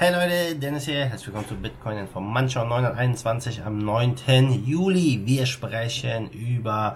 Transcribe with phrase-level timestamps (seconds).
[0.00, 1.06] Hey Leute, Dennis hier.
[1.06, 4.64] Herzlich willkommen zu Bitcoin Information 921 am 9.
[4.64, 5.22] Juli.
[5.24, 6.94] Wir sprechen über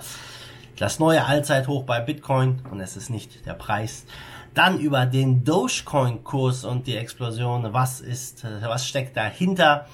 [0.77, 4.07] das neue Allzeithoch bei Bitcoin und es ist nicht der Preis.
[4.55, 7.73] Dann über den Dogecoin-Kurs und die Explosion.
[7.73, 9.89] Was ist, was steckt dahinter?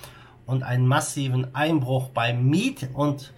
[0.45, 3.33] Und einen massiven Einbruch bei Miet und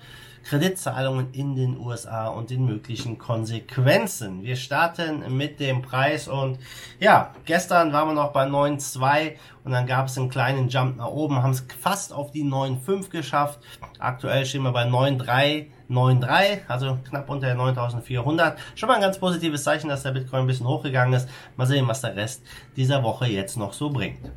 [0.45, 4.43] Kreditzahlungen in den USA und den möglichen Konsequenzen.
[4.43, 6.59] Wir starten mit dem Preis und
[6.99, 9.33] ja, gestern waren wir noch bei 9,2
[9.65, 13.11] und dann gab es einen kleinen Jump nach oben, haben es fast auf die 9,5
[13.11, 13.61] geschafft.
[13.99, 15.67] Aktuell stehen wir bei 9,3.
[15.91, 18.57] 9,3, also knapp unter der 9400.
[18.77, 21.29] Schon mal ein ganz positives Zeichen, dass der Bitcoin ein bisschen hochgegangen ist.
[21.57, 22.45] Mal sehen, was der Rest
[22.77, 24.31] dieser Woche jetzt noch so bringt.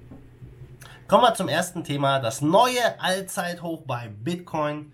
[1.08, 4.92] Kommen wir zum ersten Thema, das neue Allzeithoch bei Bitcoin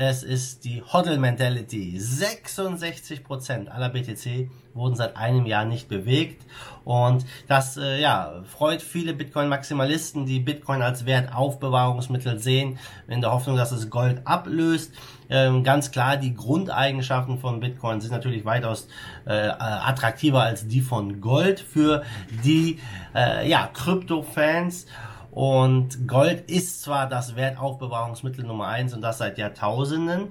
[0.00, 1.98] es ist die Hodl Mentality.
[1.98, 6.46] 66% aller BTC wurden seit einem Jahr nicht bewegt.
[6.84, 13.56] Und das äh, ja, freut viele Bitcoin-Maximalisten, die Bitcoin als Wertaufbewahrungsmittel sehen, in der Hoffnung,
[13.56, 14.92] dass es Gold ablöst.
[15.30, 18.86] Ähm, ganz klar, die Grundeigenschaften von Bitcoin sind natürlich weitaus
[19.26, 22.04] äh, attraktiver als die von Gold für
[22.44, 22.78] die
[23.16, 24.86] äh, ja, Krypto-Fans.
[25.30, 30.28] Und Gold ist zwar das Wertaufbewahrungsmittel Nummer eins und das seit Jahrtausenden,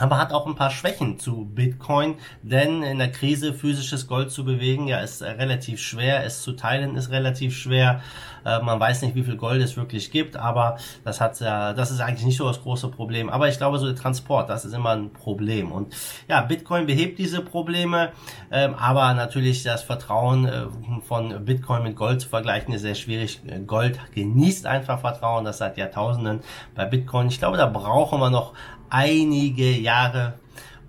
[0.00, 4.44] aber hat auch ein paar Schwächen zu Bitcoin, denn in der Krise physisches Gold zu
[4.44, 8.00] bewegen, ja, ist relativ schwer, es zu teilen ist relativ schwer.
[8.44, 11.90] Äh, man weiß nicht, wie viel Gold es wirklich gibt, aber das hat ja, das
[11.90, 13.28] ist eigentlich nicht so das große Problem.
[13.30, 15.72] Aber ich glaube, so der Transport, das ist immer ein Problem.
[15.72, 15.94] Und
[16.28, 18.12] ja, Bitcoin behebt diese Probleme,
[18.50, 20.66] ähm, aber natürlich das Vertrauen äh,
[21.06, 23.40] von Bitcoin mit Gold zu vergleichen ist sehr schwierig.
[23.66, 26.40] Gold genießt einfach Vertrauen, das seit Jahrtausenden
[26.74, 27.28] bei Bitcoin.
[27.28, 28.54] Ich glaube, da brauchen wir noch
[28.90, 30.34] einige Jahre,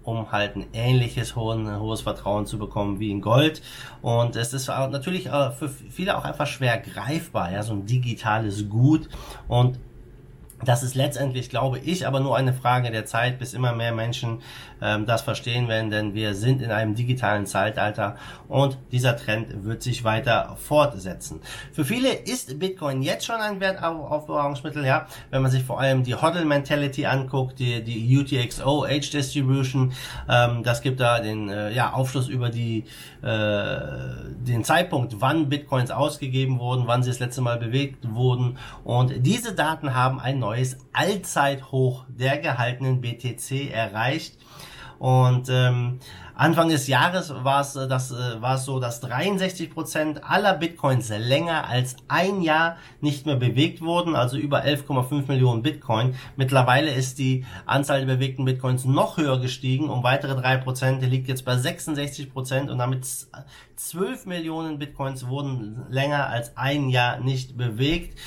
[0.04, 3.62] um halt ein ähnliches hohen, hohes Vertrauen zu bekommen wie in Gold.
[4.02, 8.68] Und es ist natürlich äh, für viele auch einfach schwer greifbar, ja, so ein digitales
[8.68, 9.10] Gut.
[9.48, 9.80] Und
[10.64, 14.42] das ist letztendlich, glaube ich, aber nur eine Frage der Zeit, bis immer mehr Menschen
[14.82, 18.16] ähm, das verstehen werden, denn wir sind in einem digitalen Zeitalter
[18.48, 21.42] und dieser Trend wird sich weiter fortsetzen.
[21.72, 26.16] Für viele ist Bitcoin jetzt schon ein Wertaufbewahrungsmittel, ja, wenn man sich vor allem die
[26.16, 29.94] Hodl Mentality anguckt, die, die UTXO Age Distribution,
[30.30, 32.86] ähm, das gibt da den äh, ja, Aufschluss über die
[33.22, 33.80] äh,
[34.34, 39.54] den Zeitpunkt, wann Bitcoins ausgegeben wurden, wann sie das letzte Mal bewegt wurden und diese
[39.54, 44.38] Daten haben ein neues neues Allzeithoch der gehaltenen BTC erreicht.
[45.00, 46.00] Und ähm,
[46.36, 50.54] Anfang des Jahres war es, äh, das, äh, war es so, dass 63 Prozent aller
[50.54, 56.16] Bitcoins länger als ein Jahr nicht mehr bewegt wurden, also über 11,5 Millionen Bitcoin.
[56.36, 61.30] Mittlerweile ist die Anzahl der bewegten Bitcoins noch höher gestiegen, um weitere 3%, die liegt
[61.30, 63.08] jetzt bei 66 Prozent und damit
[63.78, 68.20] 12 Millionen Bitcoins wurden länger als ein Jahr nicht bewegt.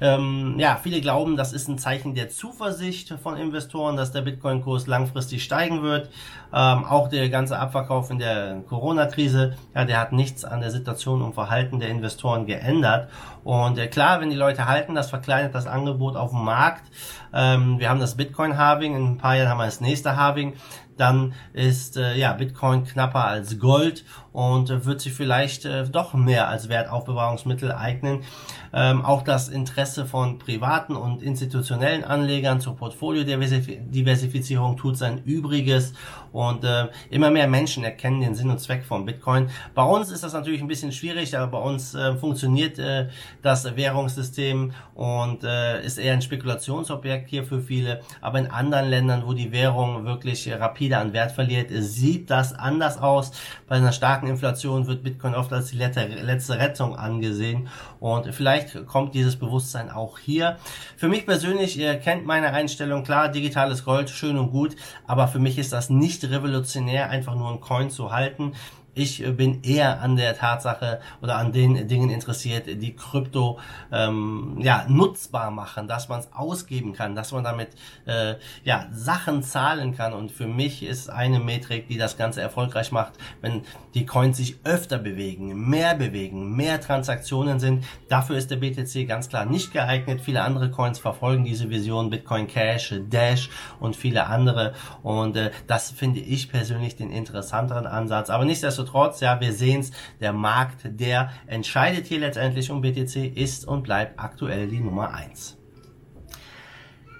[0.00, 4.86] Ähm, ja, viele glauben, das ist ein Zeichen der Zuversicht von Investoren, dass der Bitcoin-Kurs
[4.86, 6.10] langfristig steigen wird.
[6.52, 11.22] Ähm, auch der ganze Abverkauf in der Corona-Krise, ja, der hat nichts an der Situation
[11.22, 13.08] und Verhalten der Investoren geändert.
[13.44, 16.84] Und äh, klar, wenn die Leute halten, das verkleinert das Angebot auf dem Markt.
[17.32, 20.54] Ähm, wir haben das Bitcoin-Halving, in ein paar Jahren haben wir das nächste Halving
[20.98, 26.14] dann ist äh, ja Bitcoin knapper als Gold und äh, wird sich vielleicht äh, doch
[26.14, 28.24] mehr als Wertaufbewahrungsmittel eignen.
[28.72, 35.94] Ähm, auch das Interesse von privaten und institutionellen Anlegern zur Portfoliodiversifizierung tut sein Übriges
[36.32, 39.50] und äh, immer mehr Menschen erkennen den Sinn und Zweck von Bitcoin.
[39.74, 43.08] Bei uns ist das natürlich ein bisschen schwierig, aber bei uns äh, funktioniert äh,
[43.42, 48.00] das Währungssystem und äh, ist eher ein Spekulationsobjekt hier für viele.
[48.20, 52.98] Aber in anderen Ländern, wo die Währung wirklich rapide an Wert verliert, sieht das anders
[52.98, 53.32] aus.
[53.66, 57.68] Bei einer starken Inflation wird Bitcoin oft als die letzte Rettung angesehen
[58.00, 60.56] und vielleicht kommt dieses Bewusstsein auch hier.
[60.96, 64.76] Für mich persönlich, ihr kennt meine Einstellung, klar, digitales Gold, schön und gut,
[65.06, 68.52] aber für mich ist das nicht revolutionär, einfach nur ein Coin zu halten.
[68.98, 73.60] Ich äh, bin eher an der Tatsache oder an den Dingen interessiert, die Krypto
[73.92, 77.68] ähm, ja, nutzbar machen, dass man es ausgeben kann, dass man damit
[78.06, 78.34] äh,
[78.64, 80.12] ja, Sachen zahlen kann.
[80.14, 83.62] Und für mich ist eine Metrik, die das Ganze erfolgreich macht, wenn
[83.94, 87.84] die Coins sich öfter bewegen, mehr bewegen, mehr Transaktionen sind.
[88.08, 90.20] Dafür ist der BTC ganz klar nicht geeignet.
[90.20, 93.48] Viele andere Coins verfolgen diese Vision, Bitcoin Cash, Dash
[93.78, 94.74] und viele andere.
[95.04, 98.28] Und äh, das finde ich persönlich den interessanteren Ansatz.
[98.28, 103.36] Aber nichtsdestotrotz nichtsdestotrotz, ja, wir sehen es, der Markt, der entscheidet hier letztendlich um BTC,
[103.36, 105.56] ist und bleibt aktuell die Nummer eins.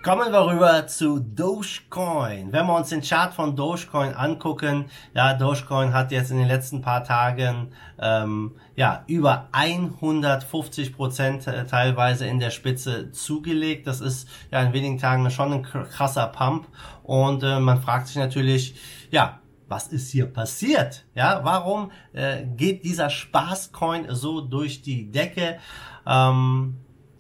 [0.04, 2.52] Kommen wir rüber zu Dogecoin.
[2.52, 6.80] Wenn wir uns den Chart von Dogecoin angucken, ja, Dogecoin hat jetzt in den letzten
[6.80, 13.88] paar Tagen ähm, ja über 150 Prozent äh, teilweise in der Spitze zugelegt.
[13.88, 16.68] Das ist ja in wenigen Tagen schon ein krasser Pump
[17.02, 18.76] und äh, man fragt sich natürlich,
[19.10, 21.04] ja, was ist hier passiert?
[21.14, 25.58] Ja, warum äh, geht dieser Spaßcoin so durch die Decke?
[26.06, 26.76] Ähm,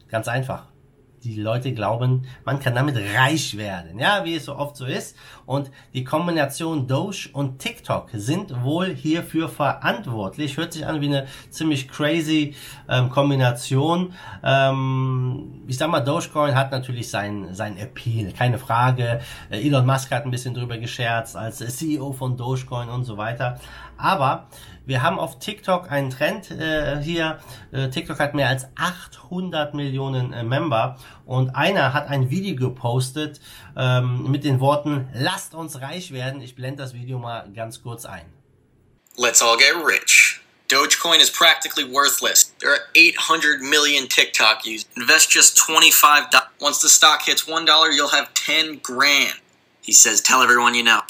[0.08, 0.67] ganz einfach
[1.34, 5.16] die Leute glauben, man kann damit reich werden, ja, wie es so oft so ist.
[5.46, 10.56] Und die Kombination Doge und TikTok sind wohl hierfür verantwortlich.
[10.56, 12.54] Hört sich an wie eine ziemlich crazy
[12.88, 14.12] ähm, Kombination.
[14.42, 19.20] Ähm, ich sag mal, Dogecoin hat natürlich sein, sein Appeal, keine Frage.
[19.50, 23.58] Äh, Elon Musk hat ein bisschen drüber gescherzt als CEO von Dogecoin und so weiter.
[23.96, 24.46] Aber
[24.88, 27.38] wir haben auf TikTok einen Trend äh, hier.
[27.72, 33.38] Äh, TikTok hat mehr als 800 Millionen äh, Member und einer hat ein Video gepostet
[33.76, 36.40] ähm, mit den Worten, lasst uns reich werden.
[36.40, 38.24] Ich blende das Video mal ganz kurz ein.
[39.18, 40.40] Let's all get rich.
[40.68, 42.54] Dogecoin is practically worthless.
[42.58, 44.86] There are 800 million TikTok users.
[44.96, 46.30] Invest just 25
[46.60, 49.34] Once the stock hits $1, you'll have 10 grand.
[49.82, 51.00] He says, tell everyone you know.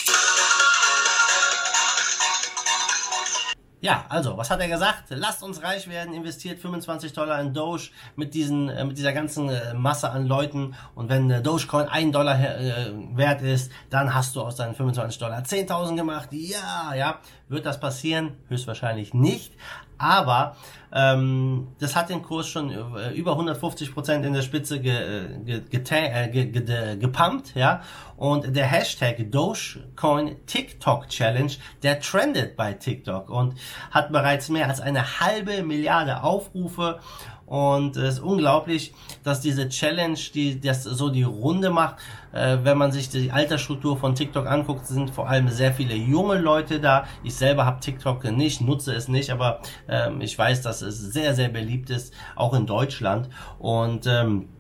[3.81, 5.05] Ja, also, was hat er gesagt?
[5.11, 9.49] Lasst uns reich werden, investiert 25 Dollar in Doge mit diesen, äh, mit dieser ganzen
[9.49, 10.75] äh, Masse an Leuten.
[10.97, 15.43] Und wenn äh, Dogecoin 1 Dollar wert ist, dann hast du aus deinen 25 Dollar
[15.43, 16.29] 10.000 gemacht.
[16.33, 17.21] Ja, ja.
[17.49, 18.37] Wird das passieren?
[18.49, 19.55] Höchstwahrscheinlich nicht.
[19.99, 20.57] Aber
[20.93, 25.39] ähm, das hat den Kurs schon äh, über 150 Prozent in der Spitze ge, äh,
[25.45, 27.83] ge, äh, ge, ge, gepumpt, ja.
[28.17, 31.53] Und der Hashtag Dogecoin TikTok Challenge,
[31.83, 33.55] der trendet bei TikTok und
[33.91, 37.01] hat bereits mehr als eine halbe Milliarde Aufrufe
[37.49, 38.93] und es ist unglaublich,
[39.25, 41.97] dass diese Challenge, die das so die Runde macht,
[42.33, 46.37] äh, wenn man sich die Altersstruktur von TikTok anguckt, sind vor allem sehr viele junge
[46.39, 47.07] Leute da.
[47.23, 51.35] Ich selber habe TikTok nicht, nutze es nicht, aber ähm, ich weiß, dass es sehr,
[51.35, 53.31] sehr beliebt ist, auch in Deutschland.
[53.59, 54.51] Und ähm,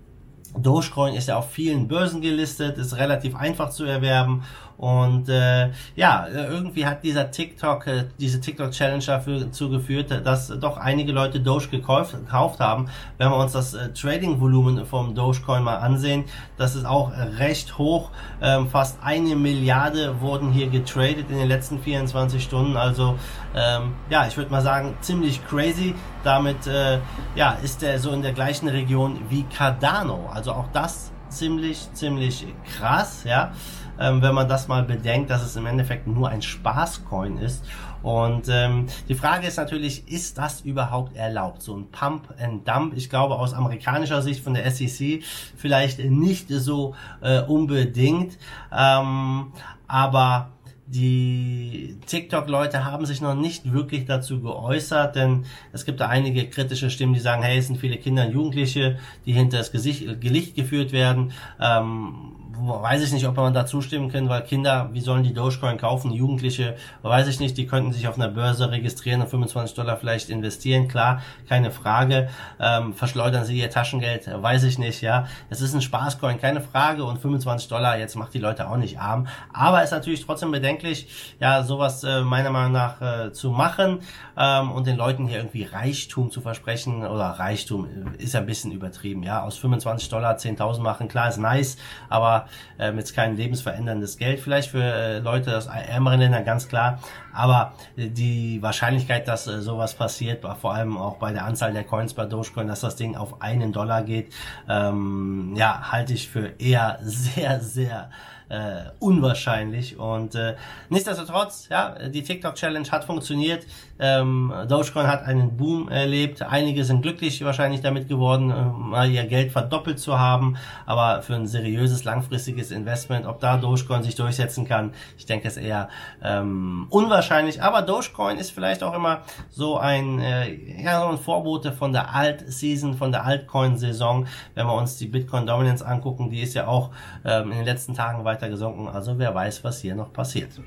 [0.56, 4.44] Dogecoin ist ja auf vielen Börsen gelistet, ist relativ einfach zu erwerben
[4.78, 10.76] und äh, ja, irgendwie hat dieser TikTok, äh, diese TikTok Challenge dazu geführt, dass doch
[10.76, 12.88] einige Leute Doge gekauft, gekauft haben.
[13.18, 16.26] Wenn wir uns das äh, Trading-Volumen vom Dogecoin mal ansehen,
[16.56, 18.10] das ist auch recht hoch.
[18.40, 22.76] Ähm, fast eine Milliarde wurden hier getradet in den letzten 24 Stunden.
[22.76, 23.18] Also
[23.56, 25.96] ähm, ja, ich würde mal sagen, ziemlich crazy.
[26.22, 27.00] Damit äh,
[27.34, 30.30] ja, ist er so in der gleichen Region wie Cardano.
[30.32, 33.52] Also auch das ziemlich, ziemlich krass, ja
[33.98, 37.64] ähm, wenn man das mal bedenkt, dass es im Endeffekt nur ein Spaßcoin ist.
[38.02, 41.62] Und ähm, die Frage ist natürlich, ist das überhaupt erlaubt?
[41.62, 45.22] So ein Pump and Dump, ich glaube aus amerikanischer Sicht von der SEC
[45.56, 48.38] vielleicht nicht so äh, unbedingt,
[48.72, 49.52] ähm,
[49.88, 50.52] aber
[50.90, 56.88] die TikTok-Leute haben sich noch nicht wirklich dazu geäußert, denn es gibt da einige kritische
[56.88, 60.54] Stimmen, die sagen, hey, es sind viele Kinder und Jugendliche, die hinter das Gesicht, Gelicht
[60.54, 61.32] geführt werden.
[61.60, 65.78] Ähm, weiß ich nicht, ob man da zustimmen kann, weil Kinder, wie sollen die Dogecoin
[65.78, 66.10] kaufen?
[66.10, 70.30] Jugendliche, weiß ich nicht, die könnten sich auf einer Börse registrieren und 25 Dollar vielleicht
[70.30, 72.28] investieren, klar, keine Frage.
[72.60, 75.26] Ähm, verschleudern sie ihr Taschengeld, weiß ich nicht, ja.
[75.50, 78.98] Es ist ein Spaßcoin, keine Frage und 25 Dollar, jetzt macht die Leute auch nicht
[78.98, 79.26] arm.
[79.52, 84.00] Aber ist natürlich trotzdem bedenklich, ja, sowas äh, meiner Meinung nach äh, zu machen
[84.36, 88.72] ähm, und den Leuten hier irgendwie Reichtum zu versprechen oder Reichtum äh, ist ein bisschen
[88.72, 89.42] übertrieben, ja.
[89.42, 91.76] Aus 25 Dollar 10.000 machen, klar, ist nice,
[92.08, 92.47] aber
[92.78, 97.00] ähm, jetzt kein lebensveränderndes Geld vielleicht für äh, Leute aus ärmeren Ländern, ganz klar.
[97.38, 101.84] Aber äh, die Wahrscheinlichkeit, dass äh, sowas passiert, vor allem auch bei der Anzahl der
[101.84, 104.32] Coins bei Dogecoin, dass das Ding auf einen Dollar geht,
[104.68, 108.10] ähm, ja, halte ich für eher sehr, sehr
[108.48, 109.98] äh, unwahrscheinlich.
[109.98, 110.54] Und äh,
[110.88, 113.66] nichtsdestotrotz, ja, die TikTok Challenge hat funktioniert.
[113.98, 116.42] Ähm, Dogecoin hat einen Boom erlebt.
[116.42, 120.56] Einige sind glücklich wahrscheinlich damit geworden, äh, mal ihr Geld verdoppelt zu haben.
[120.86, 125.56] Aber für ein seriöses, langfristiges Investment, ob da Dogecoin sich durchsetzen kann, ich denke, es
[125.56, 125.88] eher
[126.22, 127.27] ähm, unwahrscheinlich.
[127.30, 132.14] Aber Dogecoin ist vielleicht auch immer so ein, äh, ja, so ein Vorbote von der
[132.14, 134.26] Alt-Season, von der Altcoin-Saison.
[134.54, 136.90] Wenn wir uns die Bitcoin-Dominance angucken, die ist ja auch
[137.24, 138.88] ähm, in den letzten Tagen weiter gesunken.
[138.88, 140.60] Also wer weiß, was hier noch passiert.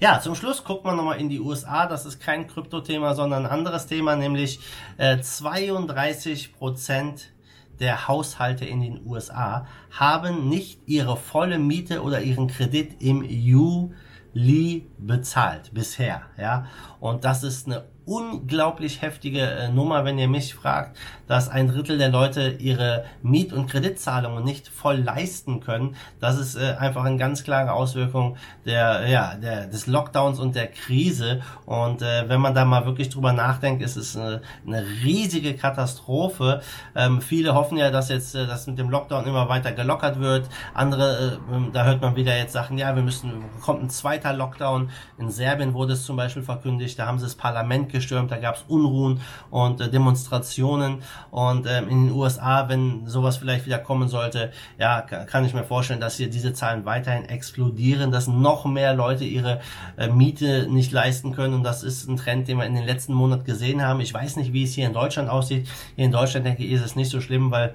[0.00, 1.86] Ja, zum Schluss guckt man nochmal in die USA.
[1.86, 4.60] Das ist kein Kryptothema, sondern ein anderes Thema, nämlich
[4.96, 7.30] äh, 32 Prozent
[7.80, 13.22] der Haushalte in den USA haben nicht ihre volle Miete oder ihren Kredit im
[14.34, 16.66] Juli bezahlt bisher, ja.
[17.00, 20.96] Und das ist eine unglaublich heftige äh, Nummer, wenn ihr mich fragt,
[21.26, 25.96] dass ein Drittel der Leute ihre Miet- und Kreditzahlungen nicht voll leisten können.
[26.20, 30.66] Das ist äh, einfach eine ganz klare Auswirkung der, ja, der, des Lockdowns und der
[30.66, 31.40] Krise.
[31.64, 36.60] Und äh, wenn man da mal wirklich drüber nachdenkt, ist es eine, eine riesige Katastrophe.
[36.94, 40.48] Ähm, viele hoffen ja, dass jetzt äh, das mit dem Lockdown immer weiter gelockert wird.
[40.74, 44.90] Andere, äh, da hört man wieder jetzt Sachen, ja, wir müssen, kommt ein zweiter Lockdown.
[45.18, 48.56] In Serbien wurde es zum Beispiel verkündigt, da haben sie das Parlament gestürmt, da gab
[48.56, 49.20] es Unruhen
[49.50, 50.98] und äh, Demonstrationen.
[51.30, 55.64] Und ähm, in den USA, wenn sowas vielleicht wieder kommen sollte, ja, kann ich mir
[55.64, 59.60] vorstellen, dass hier diese Zahlen weiterhin explodieren, dass noch mehr Leute ihre
[59.96, 61.54] äh, Miete nicht leisten können.
[61.54, 64.00] Und das ist ein Trend, den wir in den letzten Monaten gesehen haben.
[64.00, 65.68] Ich weiß nicht, wie es hier in Deutschland aussieht.
[65.96, 67.74] Hier in Deutschland denke ich, ist es nicht so schlimm, weil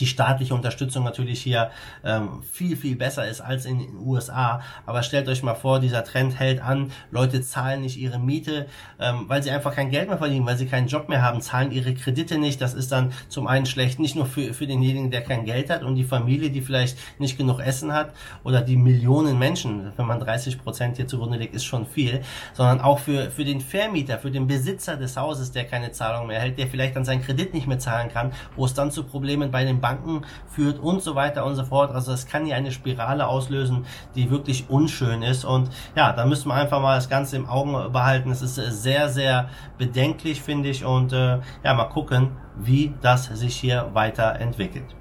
[0.00, 1.70] die staatliche Unterstützung natürlich hier
[2.04, 4.60] ähm, viel, viel besser ist als in den USA.
[4.84, 8.66] Aber stellt euch mal vor, dieser Trend hält an, Leute zahlen nicht ihre Miete,
[9.00, 11.72] ähm, weil sie einfach kein Geld mehr verdienen, weil sie keinen Job mehr haben, zahlen
[11.72, 12.60] ihre Kredite nicht.
[12.60, 15.82] Das ist dann zum einen schlecht, nicht nur für, für denjenigen, der kein Geld hat
[15.82, 18.12] und die Familie, die vielleicht nicht genug Essen hat
[18.44, 22.22] oder die Millionen Menschen, wenn man 30 Prozent hier zugrunde legt, ist schon viel,
[22.52, 26.40] sondern auch für, für den Vermieter, für den Besitzer des Hauses, der keine Zahlung mehr
[26.40, 29.50] hält, der vielleicht dann seinen Kredit nicht mehr zahlen kann, wo es dann zu Problemen
[29.50, 31.92] bei den Banken führt und so weiter und so fort.
[31.94, 35.44] Also es kann hier eine Spirale auslösen, die wirklich unschön ist.
[35.44, 38.32] Und ja, da müssen wir einfach mal das Ganze im Augen behalten.
[38.32, 40.84] Es ist sehr, sehr bedenklich, finde ich.
[40.84, 44.96] Und äh, ja, mal gucken, wie das sich hier weiterentwickelt.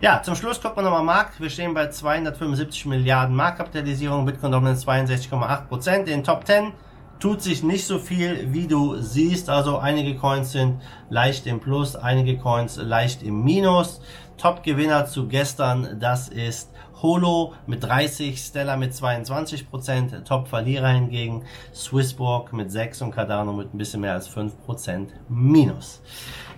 [0.00, 1.40] Ja, zum Schluss gucken wir nochmal Markt.
[1.40, 6.08] Wir stehen bei 275 Milliarden Marktkapitalisierung, Bitcoin Dominance 62,8 Prozent.
[6.08, 6.72] In den Top 10
[7.18, 9.48] tut sich nicht so viel, wie du siehst.
[9.48, 10.80] Also einige Coins sind
[11.10, 14.00] leicht im Plus, einige Coins leicht im Minus.
[14.38, 16.70] Top-Gewinner zu gestern, das ist
[17.02, 21.44] Holo mit 30, Stella mit 22% Top-Verlierer hingegen
[21.74, 26.00] Swissborg mit 6 und Cardano mit ein bisschen mehr als 5% Minus.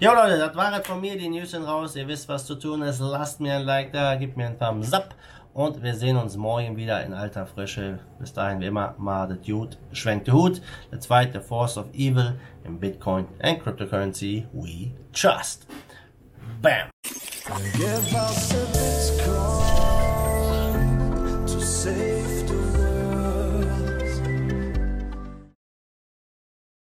[0.00, 1.96] Ja Leute, das war es von mir, die News sind raus.
[1.96, 3.00] Ihr wisst, was zu tun ist.
[3.00, 5.14] Lasst mir ein Like da, gebt mir einen Thumbs up.
[5.58, 7.98] Und wir sehen uns morgen wieder in alter Frische.
[8.20, 8.94] Bis dahin, wie immer,
[9.28, 10.62] the Dude schwenkt den Hut.
[10.92, 15.66] Der zweite Force of Evil in Bitcoin and Cryptocurrency we trust.
[16.62, 16.90] Bam!